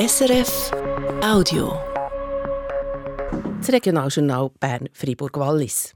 [0.00, 0.70] SRF
[1.22, 1.74] Audio.
[3.58, 5.94] Das Regionaljournal Bern-Fribourg-Wallis.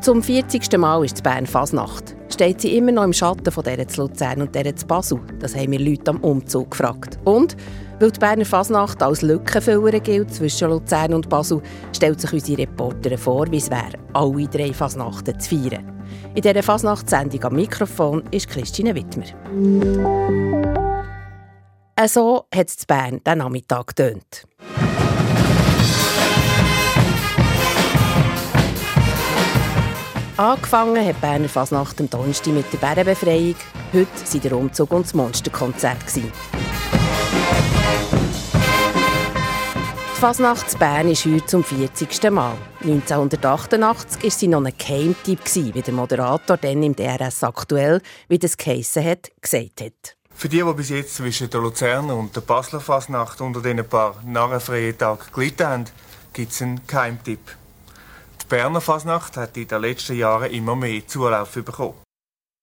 [0.00, 0.78] Zum 40.
[0.78, 2.16] Mal ist Bern Fasnacht.
[2.32, 5.20] Steht sie immer noch im Schatten von dieser zu Luzern und dieser zu Basel?
[5.38, 7.18] Das haben wir Leute am Umzug gefragt.
[7.24, 7.58] Und
[8.00, 11.60] weil die Berner Fasnacht als Lückenfüller gilt zwischen Luzern und Basel,
[11.94, 15.92] stellt sich unsere Reporterin vor, wie es wäre, alle drei Fasnachten zu feiern.
[16.34, 19.26] In dieser Fasnachtssendung am Mikrofon ist Christine Wittmer.
[22.06, 24.46] So hat es Bern diesen Nachmittag getönt.
[30.36, 33.56] Angefangen hat Berner Fasnacht am Donnerstag mit der Bärenbefreiung.
[33.92, 35.98] Heute waren der Umzug und das Monsterkonzert.
[36.14, 36.30] Die
[40.14, 42.30] Fasnacht in Bern ist heute zum 40.
[42.30, 42.54] Mal.
[42.82, 48.56] 1988 war sie noch ein Geheimtipp, wie der Moderator dann im DRS aktuell, wie das
[48.56, 50.17] geheissen hat, gesagt hat.
[50.38, 54.22] Für die, die bis jetzt zwischen der Luzerner und der Basler Fasnacht unter den paar
[54.24, 55.84] narrenfreien Tagen gelitten haben,
[56.32, 57.40] gibt es einen Geheimtipp.
[58.40, 61.94] Die Berner Fasnacht hat in den letzten Jahren immer mehr Zulauf bekommen.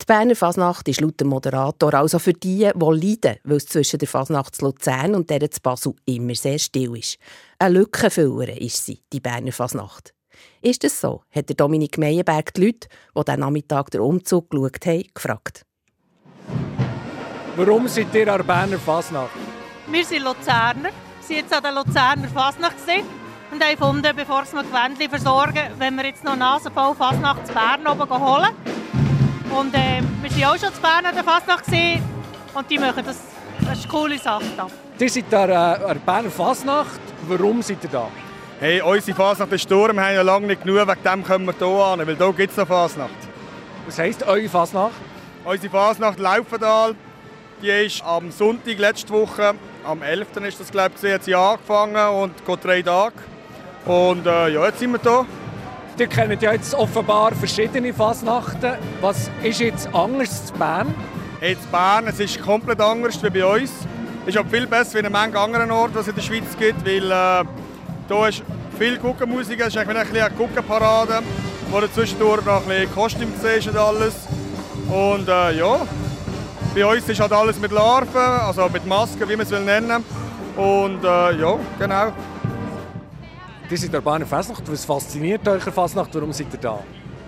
[0.00, 3.98] Die Berner Fasnacht ist laut dem Moderator also für die, die leiden, weil es zwischen
[3.98, 7.18] der Fasnacht zu Luzern und der zu Basel immer sehr still ist.
[7.58, 10.14] Eine Lückenfüller ist sie, die Berner Fasnacht.
[10.62, 12.86] Ist es so, hat Dominik Meyerberg die Leute,
[13.18, 15.66] die diesen Nachmittag den Umzug geschaut haben, gefragt.
[17.56, 19.30] Warum seid ihr an der Berner Fasnacht?
[19.86, 22.74] Wir sind Luzerner, wir sind jetzt an der Luzerner Fasnacht
[23.52, 27.86] und haben gefunden, bevor wir Gewändchen versorgen, wenn wir jetzt noch Nasenbau Fasnacht zu Bern
[27.86, 28.50] oben holen.
[29.56, 31.66] Und äh, wir waren auch schon zu Bern an der Fasnacht
[32.54, 33.18] und die machen das,
[33.60, 34.44] das ist eine coole Sache.
[34.56, 34.66] Da.
[34.98, 37.00] Ihr seid an der Berner Fasnacht.
[37.28, 38.08] Warum seid ihr da?
[38.58, 41.54] Hey, unsere Fasnacht ist Sturm, wir haben ja lange nicht genug, wegen dem kommen wir
[41.56, 43.10] hier an, weil hier gibt es noch Fasnacht.
[43.86, 44.94] Was heisst eure Fasnacht?
[45.44, 46.96] Unsere Fasnacht Laufental,
[47.62, 50.36] die ist am Sonntag letzte Woche, am 11.
[50.46, 53.14] ist das glaube ich, hat sie angefangen und geht drei Tage.
[53.84, 55.26] Und äh, ja, jetzt sind wir hier.
[55.98, 58.74] Ihr kennt ja jetzt offenbar verschiedene Fasnachten.
[59.00, 60.92] Was ist jetzt anders zu Bern?
[61.40, 63.70] Hey, in Bern es ist komplett anders als bei uns.
[64.26, 66.56] Es ist auch viel besser als in manchen anderen Orten, die es in der Schweiz
[66.58, 67.44] gibt, weil äh,
[68.08, 68.42] hier ist
[68.78, 71.20] viel Guckenmusik, es ist eigentlich ein bisschen eine Guckenparade,
[71.70, 74.14] wo du zwischendurch noch ein bisschen Kostüm siehst und alles.
[74.88, 75.86] Und äh, ja,
[76.74, 80.04] bei uns ist halt alles mit Larven, also mit Masken, wie man es will nennen.
[80.56, 82.12] Und äh, ja, genau.
[83.70, 84.70] Die sind der Berner Fasnacht.
[84.70, 86.14] Was fasziniert euch an Fasnacht?
[86.14, 86.80] Warum seid ihr da?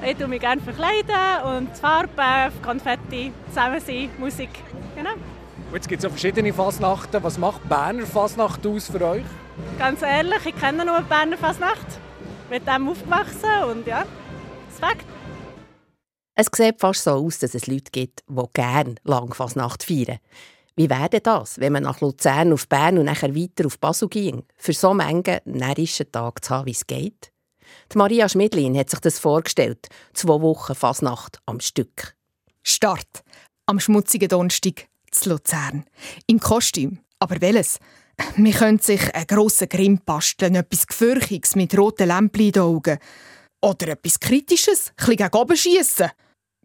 [0.04, 4.50] Ich tue mich gerne verkleiden und Farben, Konfetti, zusammen sein, Musik.
[4.94, 5.10] Genau.
[5.72, 7.22] Jetzt gibt es ja verschiedene Fasnachten.
[7.22, 9.24] Was macht Berner Fasnacht aus für euch?
[9.78, 11.86] Ganz ehrlich, ich kenne nur Berner Fasnacht.
[12.50, 14.04] Mit dem aufgewachsen und ja,
[14.68, 15.06] das Fakt.
[16.38, 20.18] Es sieht fast so aus, dass es Leute gibt, die gerne Langfasnacht feiern.
[20.76, 24.44] Wie wäre das, wenn man nach Luzern auf Bern und nachher weiter auf Basel ging,
[24.58, 27.32] für so einen närrischen Tag zu haben, wie es geht?
[27.90, 32.14] Die Maria Schmidlin hat sich das vorgestellt, zwei Wochen Fasnacht am Stück.
[32.62, 33.24] Start
[33.64, 35.86] am schmutzigen Donnerstag zu Luzern.
[36.26, 36.98] Im Kostüm.
[37.18, 37.78] Aber welches?
[38.36, 42.98] Man könnte sich einen grossen Grimm basteln, etwas Gefürchiges mit roten Lämpchen in den Augen.
[43.62, 46.10] Oder etwas Kritisches, ein bisschen gegen oben schiessen.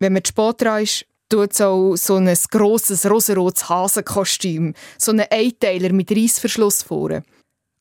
[0.01, 5.27] Wenn man zu spät dran ist, tut so so ein grosses rosarotes Hasenkostüm, so einen
[5.29, 7.21] Einteiler mit Reissverschluss vor.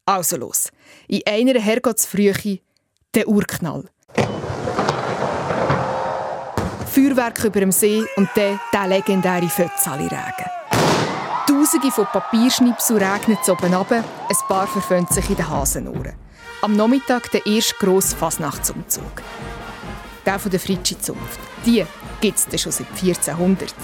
[0.04, 0.68] Also los,
[1.08, 2.58] in einer Herrgottsfrühe
[3.14, 3.84] der Urknall.
[6.92, 10.50] Feuerwerk über dem See und dann der legendäre Fötzali-Regen.
[11.48, 16.12] Tausende von Papierschnipsel regnen es oben runter, ein paar verföhnt sich in den Hasenohren.
[16.60, 19.22] Am Nachmittag der erste grosse Fasnachtsumzug.
[20.26, 21.40] Der von der Fritschi-Zunft.
[21.64, 21.84] Die
[22.20, 23.74] gibt es schon seit 1400.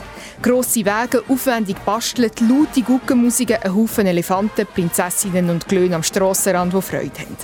[0.43, 6.83] Grosse Wege, aufwendig bastelt, laute Guckenmusiken, ein Haufen Elefanten, Prinzessinnen und Glöhn am Strassenrand, die
[6.83, 7.37] Freude haben.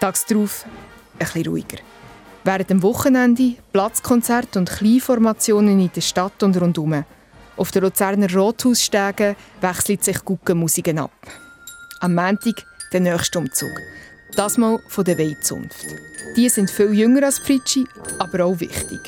[0.00, 1.78] Tags darauf ein bisschen ruhiger.
[2.44, 7.04] Während dem Wochenende Platzkonzerte und Kleinformationen in der Stadt und rundherum.
[7.58, 11.12] Auf den Luzerner Rothausstegen wechselt sich Guckenmusiken ab.
[12.00, 12.64] Am Montag
[12.94, 13.68] der nächste Umzug.
[14.36, 15.86] Das mal von der Weizunft.
[16.36, 17.86] Die sind viel jünger als Fritschi,
[18.18, 19.00] aber auch wichtig.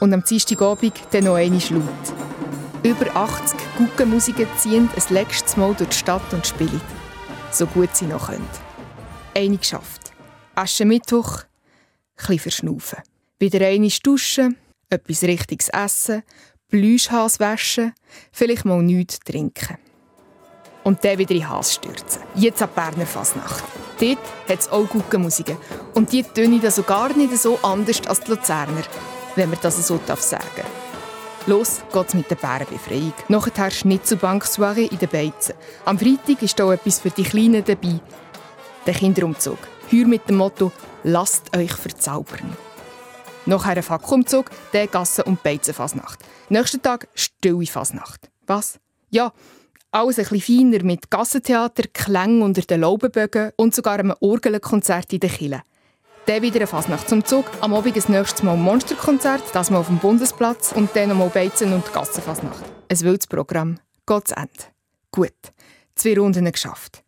[0.00, 2.12] Und am Dienstagabend dann noch einmal laut.
[2.84, 6.80] Über 80 Guckenmusiker ziehen ein letztes Mal durch die Stadt und spielen.
[7.50, 8.48] So gut sie noch können.
[9.34, 10.12] Eine geschafft.
[10.54, 11.44] Aschermittwoch,
[12.28, 12.98] ein verschnaufen.
[13.38, 14.56] Wieder einmal duschen,
[14.90, 16.22] etwas Richtiges essen,
[16.68, 17.92] Plüschhas waschen,
[18.32, 19.78] vielleicht mal nichts trinken.
[20.84, 22.22] Und dann wieder in den Has stürzen.
[22.34, 23.64] Jetzt ab Berner Fasnacht.
[24.00, 24.18] Dort
[24.48, 25.56] hat es auch gute Musiken.
[25.94, 28.82] Und die tönen also gar nicht so anders als die Luzerner
[29.36, 30.66] wenn man das so sagen darf.
[31.46, 33.14] Los geht's mit der Bärenbefreiung.
[33.28, 35.54] Nachher Schnitzelbank-Soiree in den Beizen.
[35.84, 38.00] Am Freitag ist hier etwas für die Kleinen dabei.
[38.86, 39.58] Der Kinderumzug.
[39.90, 40.70] Heuer mit dem Motto
[41.02, 42.56] «Lasst euch verzaubern».
[43.44, 46.20] Nachher ein Fackelumzug, der Gassen- und Beizenfasnacht.
[46.48, 48.30] Nächsten Tag stille Fasnacht.
[48.46, 48.78] Was?
[49.10, 49.32] Ja,
[49.92, 55.20] alles ein bisschen feiner mit Gassentheater, Klängen unter den Laubenbögen und sogar einem Orgelkonzert in
[55.20, 55.62] der Kille.
[56.26, 59.88] Dann wieder eine Fasnacht zum Zug, am Abend ein nächstes Mal Monsterkonzert, das mal auf
[59.88, 62.64] dem Bundesplatz und dann nochmal Beizen und Gassenfasnacht.
[62.88, 63.78] Ein wildes Programm.
[64.06, 64.50] Geht zu Ende.
[65.10, 65.34] Gut,
[65.94, 67.04] zwei Runden geschafft.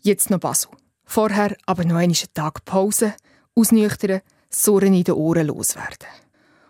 [0.00, 0.70] Jetzt noch Basel.
[1.04, 3.14] Vorher aber noch einen Tag Pause,
[3.54, 4.20] ausnüchtern,
[4.50, 6.08] Surren in den Ohren loswerden.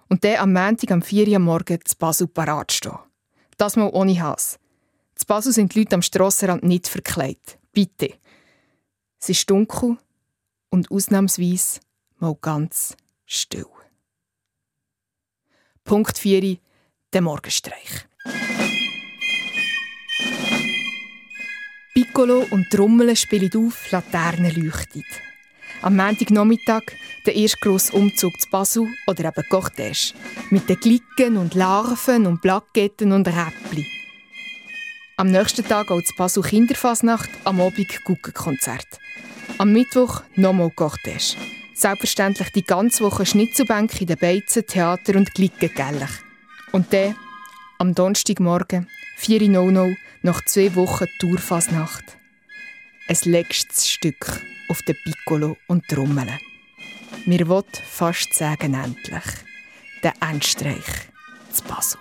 [0.09, 2.99] Und dann am Montag am 4 Uhr morgen zu Basel parat stehen.
[3.59, 4.59] Das mal ohne Hass.
[5.19, 7.59] Zu Basel sind die Leute am Strassenrand nicht verkleidet.
[7.73, 8.15] Bitte.
[9.21, 9.99] Es ist dunkel
[10.71, 11.81] und ausnahmsweise
[12.21, 13.67] mal ganz still.
[15.83, 16.59] Punkt 4.
[17.13, 18.07] Der Morgenstreich.
[21.95, 25.05] Piccolo und Trommel spielen auf, Laternen leuchtet.
[25.83, 26.83] Am Montagnachmittag
[27.27, 30.15] der erste grosse Umzug zu Basel oder eben Cortège.
[30.51, 33.98] Mit den Glicken und Larven und Plaketten und Räppli.
[35.19, 38.87] Am nächsten Tag auch zu Basel Kinderfasnacht, am Abend Guggenkonzert.
[39.59, 41.35] Am Mittwoch nochmal Cortège.
[41.75, 46.23] Selbstverständlich die ganze Woche Schnitzelbänke in den Beizen, Theater und Glickengellech.
[46.71, 47.17] Und dann,
[47.79, 48.87] am Donnerstagmorgen,
[49.19, 52.05] 4.00 nach zwei Wochen Tourfasnacht.
[53.09, 56.39] Ein letztes Stück auf den Piccolo und Trommeln.
[57.27, 59.25] Mir will fast sagen endlich.
[60.05, 61.11] Der Endstreich
[61.51, 61.99] zu Basel.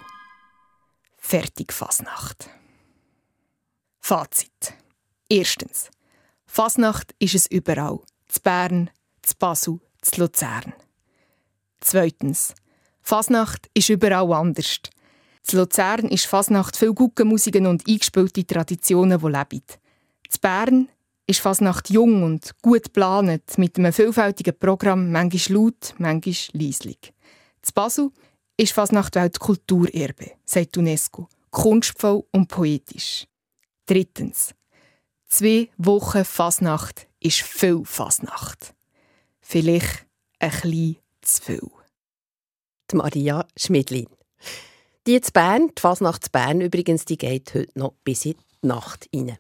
[1.18, 2.48] Fertig Fasnacht.
[4.10, 4.74] Fazit.
[5.28, 5.90] Erstens.
[6.46, 8.00] Fasnacht ist es überall.
[8.30, 8.90] Zu Bern,
[9.22, 10.72] zu Basel, zu Luzern.
[11.82, 12.56] Zweitens.
[13.02, 14.80] Fasnacht ist überall anders.
[15.44, 19.64] Zu Luzern ist Fasnacht viel gute Musiken und eingespielte Traditionen, die leben.
[20.30, 20.88] Zu Bern
[21.26, 27.14] ist Fasnacht jung und gut geplant, mit einem vielfältigen Programm, manchmal laut, manchmal leislich.
[27.62, 28.12] Zu Basel
[28.56, 33.28] ist Fasnacht Weltkulturerbe, sagt UNESCO, kunstvoll und poetisch.
[33.88, 34.54] Drittens.
[35.30, 38.74] Zwei Wochen Fasnacht ist viel Fasnacht.
[39.40, 40.06] Vielleicht
[40.40, 41.72] ein bisschen zu viel.
[42.92, 44.08] Die Maria Schmidlin.
[45.08, 48.68] Die zu Bern, die Fasnacht zu Bern übrigens, die geht heute noch bis in die
[48.68, 49.38] Nacht rein.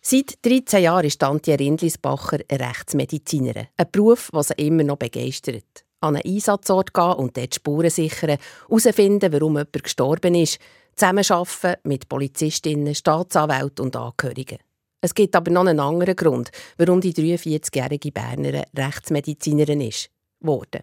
[0.00, 3.68] Seit 13 Jahren ist Antje Rindlisbacher eine Rechtsmedizinerin.
[3.76, 5.84] Ein Beruf, der sie immer noch begeistert.
[6.00, 8.38] An einen Einsatzort gehen und dort Spuren sichern,
[8.68, 10.58] herausfinden, warum jemand gestorben ist,
[10.96, 14.58] zusammenarbeiten mit Polizistinnen, Staatsanwälten und Angehörigen.
[15.00, 20.10] Es gibt aber noch einen anderen Grund, warum die 43-jährige Bernerin Rechtsmedizinerin ist.
[20.40, 20.82] Worden.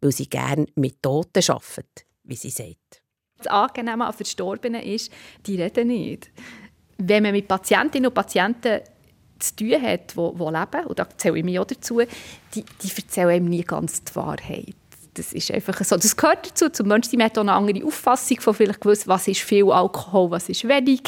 [0.00, 3.02] Weil sie gerne mit Toten arbeitet, wie sie sagt.
[3.38, 5.12] Das Angenehme an Verstorbenen ist,
[5.46, 6.30] die reden nicht
[6.98, 8.80] wenn man mit Patientinnen und Patienten
[9.38, 12.00] zu tun hat, die, leben, und da zähle ich mich auch dazu,
[12.54, 14.74] die, die erzählen einem nie ganz die Wahrheit.
[15.16, 15.96] Das ist einfach so.
[15.96, 16.68] Das gehört dazu.
[16.68, 20.48] Zum Menschen hat auch eine andere Auffassung von vielleicht gewusst, was ist viel Alkohol, was
[20.48, 21.00] ist wenig,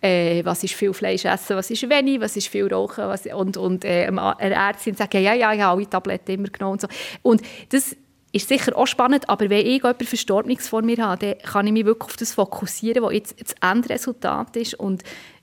[0.00, 3.04] äh, was ist viel Fleisch essen, was ist wenig, was ist viel Rauchen.
[3.04, 6.72] Was, und und äh, eine Ärztin sagt, ja, ja, ich habe alle Tabletten immer genommen.
[6.72, 6.88] Und, so.
[7.22, 7.94] und das
[8.32, 11.72] ist sicher auch spannend, aber wenn ich jemanden Verstorbenes vor mir habe, dann kann ich
[11.72, 15.02] mich wirklich auf das fokussieren, was jetzt das Endresultat ist und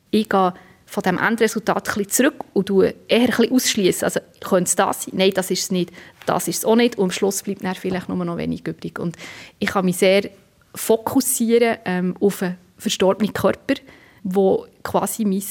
[0.09, 0.53] ich gehe
[0.87, 2.71] von diesem Endresultat ein zurück und
[3.07, 4.05] eher ausschließen.
[4.05, 5.13] Also, könnte es das sein?
[5.17, 5.91] Nein, das ist es nicht.
[6.25, 6.97] Das ist es auch nicht.
[6.97, 8.97] Und am Schluss bleibt dann vielleicht nur noch wenig übrig.
[8.97, 9.17] Und
[9.59, 10.29] ich kann mich sehr
[10.73, 13.75] fokussieren ähm, auf einen verstorbenen Körper,
[14.23, 15.43] wo quasi mein,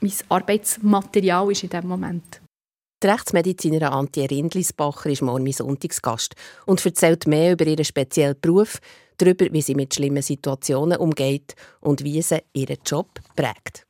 [0.00, 2.40] mein Arbeitsmaterial ist in diesem Moment.
[3.02, 6.34] Die Rechtsmedizinerin Antje Rindlisbacher ist morgen mein Sonntagsgast
[6.66, 8.80] und erzählt mehr über ihren speziellen Beruf,
[9.18, 13.86] darüber, wie sie mit schlimmen Situationen umgeht und wie sie ihren Job prägt.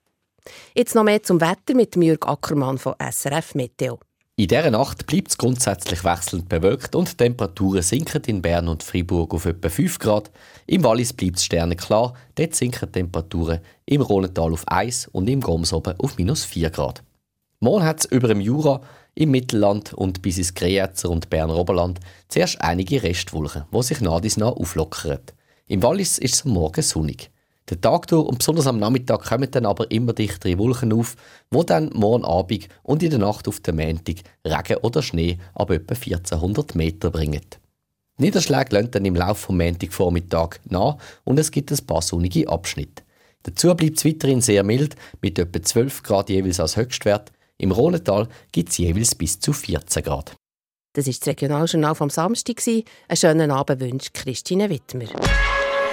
[0.74, 3.98] Jetzt noch mehr zum Wetter mit Jürg Ackermann von SRF Meteo.
[4.36, 8.82] In dieser Nacht bleibt es grundsätzlich wechselnd bewölkt und die Temperaturen sinken in Bern und
[8.82, 10.32] Freiburg auf etwa 5 Grad.
[10.66, 15.40] Im Wallis bleibt es sternenklar, dort sinken die Temperaturen im Rhonental auf 1 und im
[15.40, 17.04] Gomsoben auf minus 4 Grad.
[17.60, 18.80] Morgen hat es über dem Jura,
[19.14, 24.20] im Mittelland und bis ins Kreazer und Berner Oberland zuerst einige Restwolken, die sich nach
[24.20, 25.20] dies nach auflockern.
[25.68, 27.30] Im Wallis ist es morgen sonnig.
[27.70, 31.16] Der Tag durch und besonders am Nachmittag kommen dann aber immer dichtere Wolken auf,
[31.50, 35.70] wo dann morgen Abend und in der Nacht auf den Montag Regen oder Schnee ab
[35.70, 37.40] etwa 1400 Meter bringen.
[38.18, 43.02] Niederschläge lassen dann im Laufe des Montagvormittag nach und es gibt ein paar sonnige Abschnitte.
[43.42, 47.32] Dazu bleibt es weiterhin sehr mild, mit etwa 12 Grad jeweils als Höchstwert.
[47.56, 50.34] Im Rhonental gibt es jeweils bis zu 14 Grad.
[50.92, 52.62] Das war das Regionaljournal vom Samstag.
[52.66, 55.06] Einen schönen Abend wünscht Christine Wittmer.